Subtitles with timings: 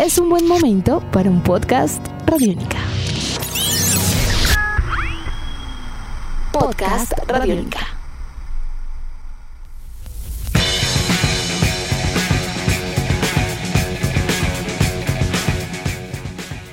[0.00, 2.78] es un buen momento para un podcast Radiónica.
[6.52, 7.80] Podcast Radiónica.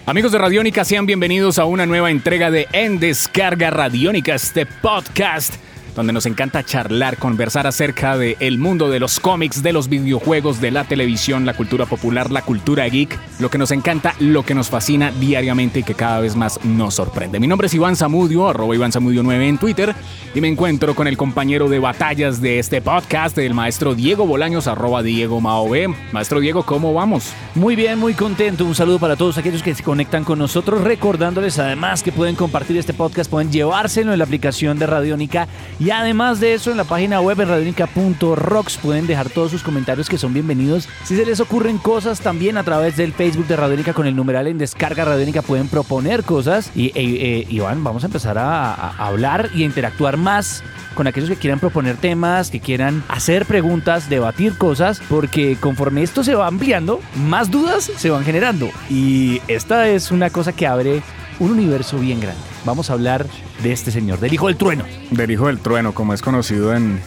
[0.05, 5.55] Amigos de Radiónica, sean bienvenidos a una nueva entrega de En Descarga Radiónica, este podcast
[5.97, 10.61] donde nos encanta charlar, conversar acerca del el mundo de los cómics, de los videojuegos,
[10.61, 14.53] de la televisión, la cultura popular, la cultura geek, lo que nos encanta, lo que
[14.53, 17.39] nos fascina diariamente y que cada vez más nos sorprende.
[17.39, 19.95] Mi nombre es Iván Zamudio, arroba Iván Zamudio 9 en Twitter,
[20.35, 24.67] y me encuentro con el compañero de batallas de este podcast, el maestro Diego Bolaños,
[24.67, 25.95] arroba Diego Maove.
[26.11, 27.33] Maestro Diego, ¿cómo vamos?
[27.55, 28.65] Muy bien, muy contento.
[28.65, 32.77] Un saludo para todos aquellos que se conectan con nosotros, recordándoles además que pueden compartir
[32.77, 35.47] este podcast, pueden llevárselo en la aplicación de Radiónica
[35.87, 40.09] y además de eso, en la página web en radionica.rocks pueden dejar todos sus comentarios
[40.09, 40.89] que son bienvenidos.
[41.05, 44.47] Si se les ocurren cosas, también a través del Facebook de Radionica con el numeral
[44.47, 46.71] en descarga Radionica pueden proponer cosas.
[46.75, 50.61] Y e, e, Iván, vamos a empezar a, a hablar y a interactuar más
[50.93, 56.21] con aquellos que quieran proponer temas, que quieran hacer preguntas, debatir cosas, porque conforme esto
[56.21, 58.69] se va ampliando, más dudas se van generando.
[58.89, 61.01] Y esta es una cosa que abre
[61.39, 62.56] un universo bien grande.
[62.65, 63.25] Vamos a hablar
[63.63, 64.83] de este señor, del Hijo del Trueno.
[65.11, 66.99] Del Hijo del Trueno, como es conocido en,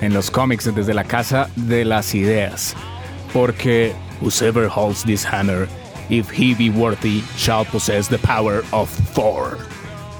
[0.00, 2.74] en los cómics, desde la Casa de las Ideas.
[3.32, 5.68] Porque whoever holds this hammer,
[6.08, 9.58] if he be worthy, shall possess the power of Thor.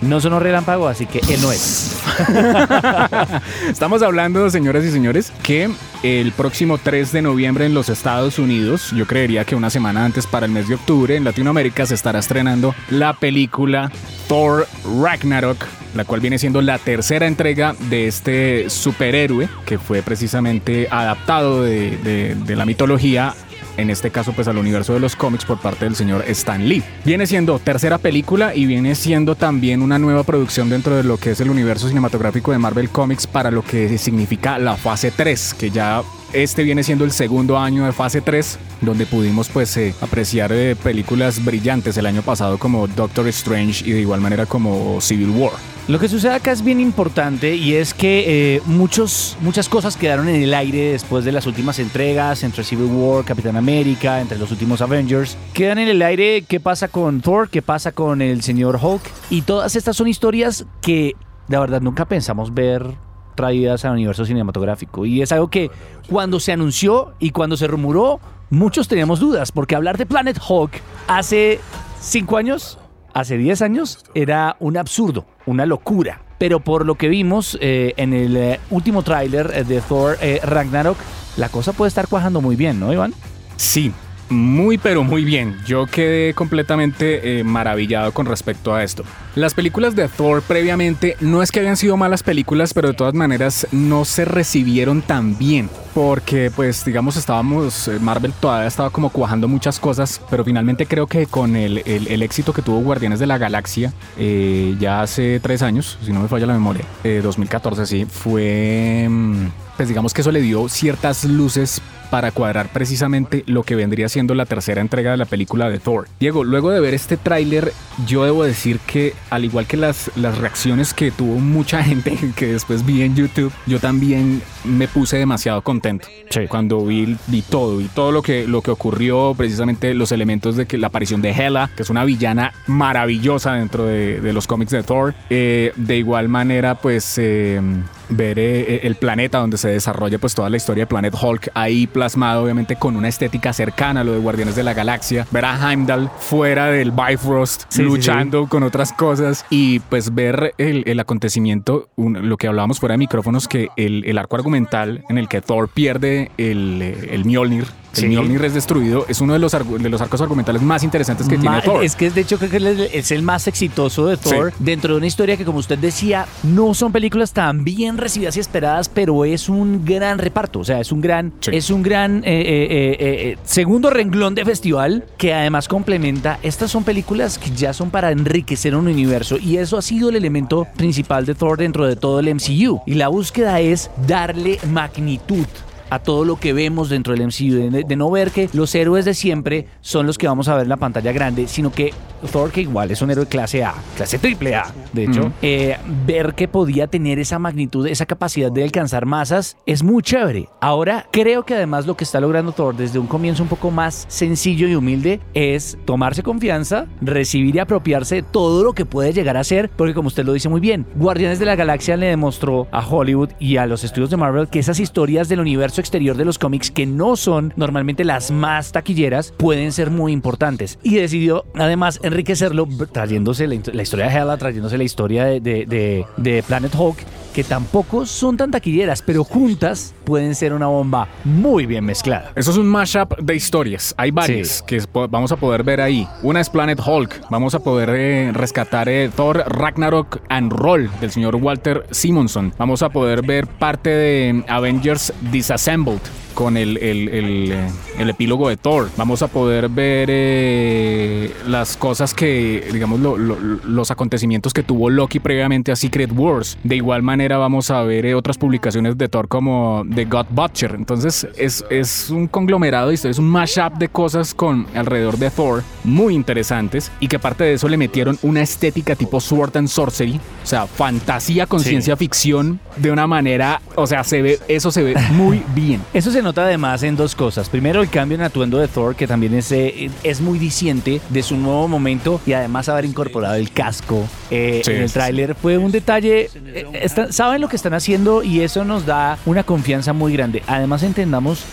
[0.03, 1.97] No sonó relámpago, así que él no es.
[3.69, 5.71] Estamos hablando, señoras y señores, que
[6.03, 10.27] el próximo 3 de noviembre en los Estados Unidos, yo creería que una semana antes
[10.27, 13.91] para el mes de octubre, en Latinoamérica se estará estrenando la película
[14.29, 14.69] Thor
[15.01, 21.63] Ragnarok, la cual viene siendo la tercera entrega de este superhéroe que fue precisamente adaptado
[21.63, 23.35] de, de la mitología
[23.77, 26.83] en este caso pues al universo de los cómics por parte del señor Stan Lee.
[27.05, 31.33] Viene siendo tercera película y viene siendo también una nueva producción dentro de lo que
[31.33, 35.71] es el universo cinematográfico de Marvel Comics para lo que significa la fase 3, que
[35.71, 36.03] ya
[36.33, 40.77] este viene siendo el segundo año de fase 3, donde pudimos pues eh, apreciar eh,
[40.77, 45.53] películas brillantes el año pasado como Doctor Strange y de igual manera como Civil War.
[45.89, 50.29] Lo que sucede acá es bien importante y es que eh, muchos, muchas cosas quedaron
[50.29, 54.51] en el aire después de las últimas entregas, entre Civil War, Capitán América, entre los
[54.51, 55.37] últimos Avengers.
[55.53, 59.03] Quedan en el aire qué pasa con Thor, qué pasa con el señor Hulk.
[59.31, 61.15] Y todas estas son historias que
[61.47, 63.06] de verdad nunca pensamos ver
[63.37, 65.07] traídas al universo cinematográfico.
[65.07, 65.71] Y es algo que
[66.09, 68.19] cuando se anunció y cuando se rumoró,
[68.51, 71.61] muchos teníamos dudas, porque hablar de Planet Hulk hace
[72.01, 72.79] cinco años,
[73.15, 76.23] hace diez años, era un absurdo, una locura.
[76.39, 80.99] Pero por lo que vimos eh, en el eh, último tráiler eh, de Thor Ragnarok,
[81.37, 83.15] la cosa puede estar cuajando muy bien, ¿no, Iván?
[83.57, 83.93] Sí,
[84.29, 85.57] muy pero muy bien.
[85.67, 89.05] Yo quedé completamente eh, maravillado con respecto a esto.
[89.35, 93.15] Las películas de Thor previamente no es que hayan sido malas películas, pero de todas
[93.15, 95.69] maneras no se recibieron tan bien.
[95.95, 101.07] Porque pues digamos estábamos, eh, Marvel todavía estaba como cuajando muchas cosas, pero finalmente creo
[101.07, 101.79] que con el,
[102.23, 106.29] éxito que tuvo Guardianes de la Galaxia eh, ya hace tres años, si no me
[106.29, 109.07] falla la memoria, 2014 sí, fue...
[109.09, 114.09] Mm, pues digamos que eso le dio ciertas luces para cuadrar precisamente lo que vendría
[114.09, 116.09] siendo la tercera entrega de la película de Thor.
[116.21, 117.73] Diego, luego de ver este tráiler,
[118.07, 122.47] yo debo decir que al igual que las, las reacciones que tuvo mucha gente que
[122.53, 126.09] después vi en YouTube, yo también me puse demasiado contento.
[126.49, 130.67] Cuando vi, vi todo, vi todo lo que, lo que ocurrió, precisamente los elementos de
[130.67, 134.73] que la aparición de Hela, que es una villana maravillosa dentro de, de los cómics
[134.73, 135.15] de Thor.
[135.31, 137.61] Eh, de igual manera, pues eh,
[138.09, 141.87] ver eh, el planeta donde se desarrolla pues toda la historia de Planet Hulk ahí
[141.87, 145.27] plasmado obviamente con una estética cercana a lo de Guardianes de la Galaxia.
[145.31, 151.89] Ver a Heimdall fuera del Bifrost luchando con otras cosas y pues ver el, acontecimiento
[151.97, 155.69] lo que hablábamos fuera de micrófonos que el, el, arco argumental en el que Thor
[155.69, 157.67] pierde el, el Mjolnir
[157.99, 161.39] el Mjolnir es destruido es uno de los, de los arcos argumentales más interesantes que
[161.39, 161.85] tiene Thor.
[161.85, 165.07] Es que de hecho creo que es el más exitoso de Thor dentro de una
[165.07, 169.49] historia que como usted decía no son películas tan bien recibidas y esperadas, pero es
[169.49, 173.91] un gran reparto, o sea, es un gran es un gran eh, eh, eh, segundo
[173.91, 176.39] renglón de festival que además complementa.
[176.43, 180.17] Estas son películas que ya son para enriquecer un universo y eso ha sido el
[180.17, 185.47] elemento principal de Thor dentro de todo el MCU y la búsqueda es darle magnitud
[185.91, 189.05] a todo lo que vemos dentro del MCU, de, de no ver que los héroes
[189.05, 191.93] de siempre son los que vamos a ver en la pantalla grande, sino que
[192.33, 196.35] Thor, que igual es un héroe clase A, clase triple A, de hecho, eh, ver
[196.35, 200.49] que podía tener esa magnitud, esa capacidad de alcanzar masas, es muy chévere.
[200.61, 204.07] Ahora, creo que además lo que está logrando Thor desde un comienzo un poco más
[204.09, 209.37] sencillo y humilde es tomarse confianza, recibir y apropiarse de todo lo que puede llegar
[209.37, 212.67] a ser, porque como usted lo dice muy bien, Guardianes de la Galaxia le demostró
[212.73, 216.25] a Hollywood y a los estudios de Marvel que esas historias del universo exterior de
[216.25, 220.79] los cómics que no son normalmente las más taquilleras pueden ser muy importantes.
[220.83, 226.05] Y decidió además enriquecerlo trayéndose la, historia de Hela, trayéndose la historia de, de- de-
[226.17, 226.99] de Planet Hulk,
[227.37, 232.33] que tampoco son tan taquilleras, pero juntas pueden ser una bomba muy bien mezclada.
[232.35, 233.95] Eso es un mashup de historias.
[233.99, 234.65] Hay varias Sí.
[234.67, 236.09] que vamos a poder ver ahí.
[236.23, 237.29] Una es Planet Hulk.
[237.29, 242.55] Vamos a poder eh, rescatar eh, Thor Ragnarok and Roll del señor Walter Simonson.
[242.57, 246.01] Vamos a poder ver parte de Avengers Disassembled
[246.37, 247.67] con el, el- el, eh,
[247.99, 248.91] el epílogo de Thor.
[248.99, 254.91] Vamos a poder ver eh, las cosas que, digamos, lo- lo- los acontecimientos que tuvo
[254.91, 256.59] Loki previamente a Secret Wars.
[256.63, 260.75] De igual manera vamos a ver eh, otras publicaciones de Thor como The God Butcher.
[260.77, 265.63] Entonces es, es un conglomerado historias, es un mashup de cosas con alrededor de Thor
[265.85, 270.21] muy interesantes y que aparte de eso le metieron una estética tipo Sword and Sorcery,
[270.45, 271.71] o sea, fantasía con Sí.
[271.71, 275.81] ciencia ficción de una manera, o sea, se ve, eso se ve muy bien.
[275.95, 277.49] Eso se nota además en dos cosas.
[277.49, 281.23] Primero, el cambio en atuendo de Thor, que también es, eh, es muy diciente de
[281.23, 285.57] su nuevo momento y además haber incorporado el casco eh, Sí, en el tráiler fue
[285.57, 286.29] un detalle.
[286.35, 290.43] eh, está- saben lo que están haciendo y eso nos da una confianza muy grande.
[290.49, 291.45] Además, entendamos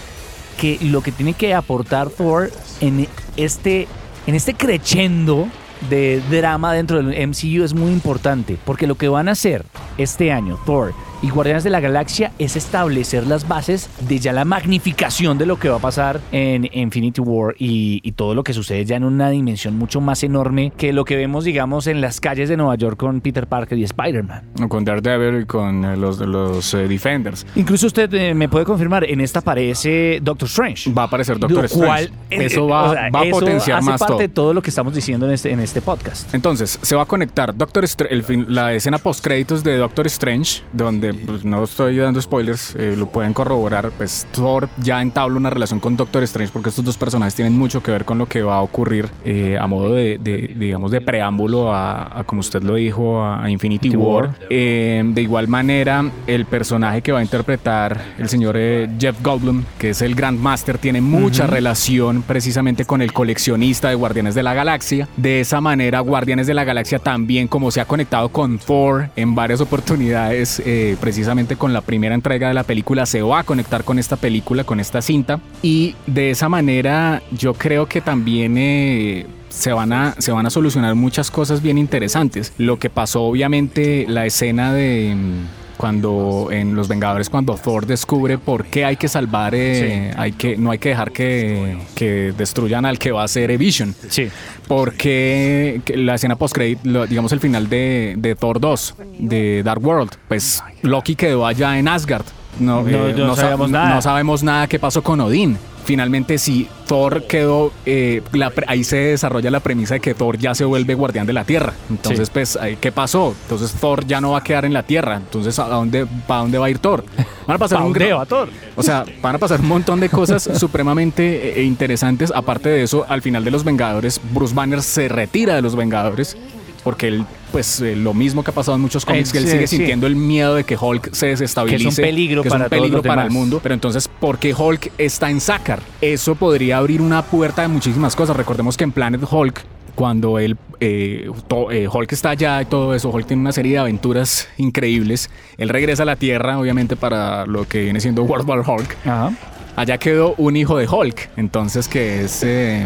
[0.60, 2.50] que lo que tiene que aportar Thor
[2.82, 3.88] en este,
[4.26, 5.48] en este crescendo
[5.90, 9.66] de drama dentro del MCU es muy importante, porque lo que van a hacer
[9.98, 10.94] este año Thor
[11.24, 15.58] y Guardianes de la Galaxia es establecer las bases de ya la magnificación de lo
[15.58, 19.04] que va a pasar en Infinity War y, y todo lo que sucede ya en
[19.06, 22.76] una dimensión mucho más enorme que lo que vemos, digamos, en las calles de Nueva
[22.76, 24.44] York con Peter Parker y Spider-Man.
[24.64, 27.46] O Con Daredevil y con eh, los, los eh, Defenders.
[27.56, 30.92] Incluso usted eh, me puede confirmar, en esta aparece Doctor Strange.
[30.92, 32.12] Va a aparecer Doctor Strange.
[32.30, 34.20] eso va, o sea, va a eso potenciar hace más parte todo.
[34.20, 36.34] de todo lo que estamos diciendo en este, en este podcast.
[36.34, 40.06] Entonces, se va a conectar Doctor Str- el fin- la escena post créditos de Doctor
[40.08, 43.92] Strange, donde pues, no estoy dando spoilers, eh, lo pueden corroborar.
[43.98, 47.82] Pues Thor ya entabla una relación con Doctor Strange porque estos dos personajes tienen mucho
[47.82, 51.02] que ver con lo que va a ocurrir eh, a modo de, de, digamos, de
[51.02, 54.26] preámbulo a, a, como usted lo dijo, a, Infinity Infinity War.
[54.28, 54.36] War.
[54.50, 59.64] Eh, de igual manera, el personaje que va a interpretar el señor eh, Jeff Goldblum,
[59.78, 64.54] que es el Grandmaster, tiene mucha relación precisamente con el coleccionista de Guardianes de la
[64.54, 65.08] Galaxia.
[65.18, 69.36] De esa manera, Guardianes de la Galaxia también, como se ha conectado con Thor en
[69.36, 73.84] varias oportunidades, eh, precisamente con la primera entrega de la película, se va a conectar
[73.84, 75.42] con esta película, con esta cinta.
[75.62, 78.58] Y de esa manera, yo creo que también...
[78.58, 82.54] eh, se van, a, se van a solucionar muchas cosas bien interesantes.
[82.58, 88.38] Lo que pasó, obviamente, la escena de mm, cuando en Los Vengadores, cuando Thor descubre
[88.38, 92.86] por qué hay que salvar, eh, hay que, no hay que dejar que, que destruyan
[92.86, 93.94] al que va a ser Vision.
[94.08, 94.30] Sí.
[94.70, 100.12] Porque que la escena post digamos el final de, de Thor 2, de Dark World,
[100.30, 102.28] pues Loki quedó allá en Asgard.
[102.60, 103.96] No, No, eh, no sa- sabíamos nada.
[103.96, 105.58] no sabemos nada qué pasó con Odín.
[105.86, 110.56] Finalmente, si Thor quedó, eh, la ahí se desarrolla la premisa de que Thor ya
[110.56, 111.74] se vuelve guardián de la Tierra.
[111.90, 112.32] Entonces, Sí.
[112.34, 113.36] pues, ¿qué pasó?
[113.44, 115.18] Entonces Thor ya no va a quedar en la Tierra.
[115.18, 117.04] Entonces, ¿a dónde, ¿para dónde va a ir Thor?
[117.48, 117.94] Van a pasar ¿Pa' un
[118.28, 118.48] Thor?
[118.78, 122.32] o sea, van a pasar un montón de cosas supremamente eh, interesantes.
[122.34, 126.38] Aparte de eso, al final de Los Vengadores, Bruce Banner se retira de Los Vengadores.
[126.84, 129.46] Porque él, pues, eh, lo mismo que ha pasado en muchos cómics, Eh, que él
[129.46, 129.78] sí, sigue sí.
[129.78, 131.84] sintiendo el miedo de que Hulk se desestabilice.
[131.84, 133.60] Que es un peligro que es para un todos peligro los para el mundo.
[133.64, 135.82] Pero entonces, ¿por qué Hulk está en Sakar?
[136.02, 138.36] Eso podría abrir una puerta de muchísimas cosas.
[138.36, 139.62] Recordemos que en Planet Hulk,
[139.96, 143.74] cuando él, eh, to- eh, Hulk está allá y todo eso, Hulk tiene una serie
[143.74, 145.30] de aventuras increíbles.
[145.58, 148.98] Él regresa a la Tierra, obviamente, para lo que viene siendo World War Hulk.
[149.06, 149.32] Ajá.
[149.76, 152.86] Allá quedó un hijo de Hulk, entonces que es eh,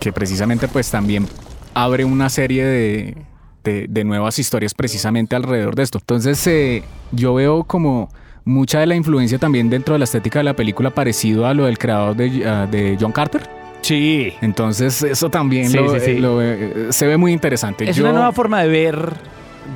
[0.00, 1.26] que precisamente pues también
[1.74, 3.16] abre una serie de,
[3.64, 5.98] de- de nuevas historias precisamente alrededor de esto.
[5.98, 8.08] Entonces eh, yo veo como
[8.44, 11.64] mucha de la influencia también dentro de la estética de la película parecido a lo
[11.64, 13.42] del creador de, ah, de John Carter.
[13.80, 14.32] Sí.
[14.40, 16.10] Entonces eso también Sí, lo- sí, sí.
[16.12, 17.88] eh, lo, eh, se ve muy interesante.
[17.88, 19.12] Es Yo- una nueva forma de ver,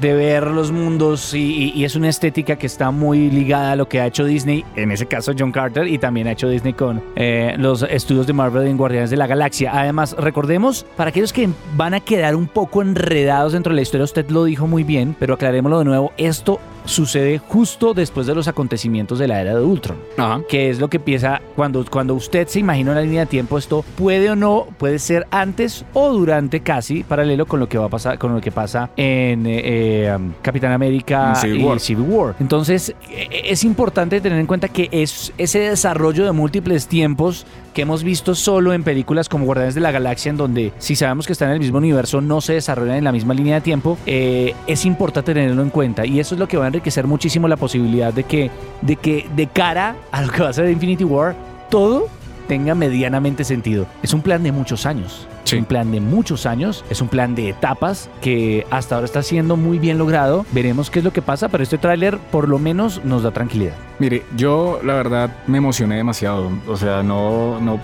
[0.00, 4.00] de ver los mundos y, es una estética que está muy ligada a lo que
[4.00, 7.54] ha hecho Disney, en ese caso John Carter, y también ha hecho Disney con eh,
[7.58, 9.70] los estudios de Marvel en Guardianes de la Galaxia.
[9.72, 14.04] Además, recordemos, para aquellos que van a quedar un poco enredados dentro de la historia,
[14.04, 18.48] usted lo dijo muy bien, pero aclarémoslo de nuevo, esto sucede justo después de los
[18.48, 19.98] acontecimientos de la era de Ultron.
[20.16, 20.40] Ajá.
[20.48, 23.84] Que es lo que empieza cuando, cuando usted se imagina una línea de tiempo, esto
[23.96, 27.90] puede o no, puede ser antes o durante casi, paralelo con lo que va a
[27.90, 31.80] pasar, con lo que pasa en eh, eh, um, Capitán América Civil y War.
[31.80, 32.34] Civil War.
[32.40, 37.46] Entonces, eh, es importante tener en cuenta que es ese desarrollo de múltiples tiempos
[37.78, 41.28] que hemos visto solo en películas como Guardianes de la Galaxia, en donde si sabemos
[41.28, 43.96] que están en el mismo universo, no se desarrollan en la misma línea de tiempo,
[44.04, 46.04] eh, es importante tenerlo en cuenta.
[46.04, 48.50] Y eso es lo que va a enriquecer muchísimo la posibilidad de que,
[48.82, 51.34] de que de cara a lo que va a ser Infinity War,
[51.70, 52.06] todo
[52.46, 53.86] tenga medianamente sentido.
[54.02, 55.26] Es un plan de muchos años.
[55.44, 55.56] Sí.
[55.56, 59.22] Es un plan de muchos años, es un plan de etapas que hasta ahora está
[59.22, 60.46] siendo muy bien logrado.
[60.52, 63.74] Veremos qué es lo que pasa, pero este tráiler por lo menos nos da tranquilidad.
[63.98, 66.50] Mire, yo la verdad me emocioné demasiado.
[66.68, 67.80] O sea, no, no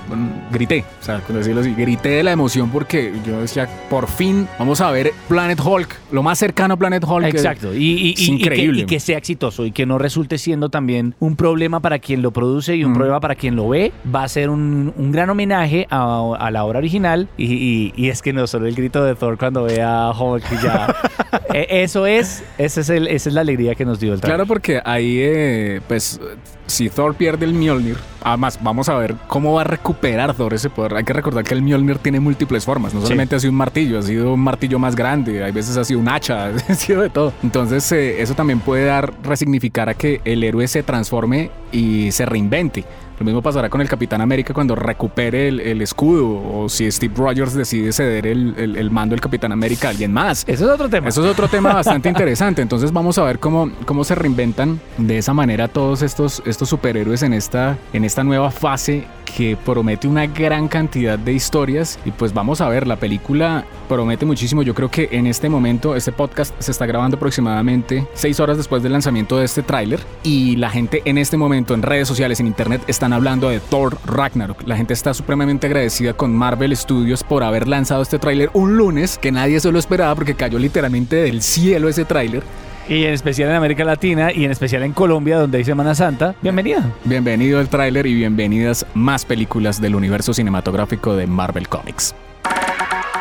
[0.53, 0.85] grité.
[1.01, 4.81] O sea, con decirlo así, grité de la emoción porque yo decía, por fin vamos
[4.81, 7.27] a ver Planet Hulk, lo más cercano a Planet Hulk.
[7.27, 8.83] Exacto, y, y- es y- y que, increíble.
[8.83, 12.31] y que sea exitoso y que no resulte siendo también un problema para quien lo
[12.31, 12.95] produce y un Mm.
[12.95, 13.93] problema para quien lo ve.
[14.15, 18.33] Va a ser un, un gran homenaje a, a la obra original y, es que
[18.33, 20.95] no solo el grito de Thor cuando ve a Hulk y ya.
[21.53, 24.39] Eh, eso es, ese es el, esa es la alegría que nos dio el trailer.
[24.39, 26.19] Claro, porque ahí, eh, pues, guys,
[26.67, 30.71] si Thor pierde el Mjolnir, además vamos a ver cómo va a recuperar Thor ese
[30.71, 30.95] poder.
[30.97, 32.95] Hay que recordar que el Mjolnir tiene múltiples formas.
[32.95, 33.07] No Sí.
[33.07, 36.01] solamente ha sido un martillo, ha sido un martillo más grande, hay veces ha sido
[36.01, 37.33] un hacha, ha sido de todo.
[37.43, 42.25] Entonces, eh, eso también puede dar, resignificar a que el héroe se transforme y se
[42.27, 42.85] reinvente.
[43.17, 47.15] Lo mismo pasará con el Capitán América cuando recupere el, el escudo o si Steve
[47.17, 50.43] Rogers decide ceder el, el- el mando del Capitán América a alguien más.
[50.49, 51.11] Eso es otro tema.
[51.11, 52.61] Eso es otro tema bastante interesante.
[52.61, 57.23] Entonces vamos a ver cómo, cómo se reinventan de esa manera todos estos, estos superhéroes
[57.23, 59.07] en esta, en esta nueva fase
[59.37, 61.99] que promete una gran cantidad de historias.
[62.05, 64.63] Y pues vamos a ver, la película promete muchísimo.
[64.63, 68.83] Yo creo que en este momento, este podcast se está grabando aproximadamente seis horas después
[68.83, 70.01] del lanzamiento de este tráiler.
[70.23, 73.99] Y la gente en este momento en redes sociales, en internet, están hablando de Thor
[74.07, 74.63] Ragnarok.
[74.67, 79.19] La gente está supremamente agradecida con Marvel Studios por haber lanzado este tráiler un lunes
[79.19, 82.45] que nadie se lo esperaba porque cayó literalmente del cielo ese tráiler.
[82.89, 86.35] Y en especial en América Latina y en especial en Colombia, donde hay Semana Santa.
[86.43, 86.93] Bienvenida.
[87.05, 92.15] Bienvenido el tráiler y bienvenidas más películas del universo cinematográfico de Marvel Comics.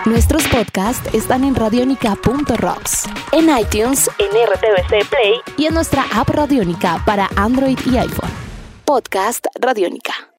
[0.06, 7.02] Nuestros podcasts están en radionica.rocks, en iTunes, en RTVC Play y en nuestra app Radionica
[7.06, 8.32] para Android y iPhone.
[8.84, 10.33] Podcast Radionica.